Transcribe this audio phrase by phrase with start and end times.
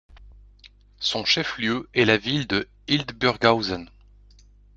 [0.99, 3.87] Son chef-lieu est la ville de Hildburghausen.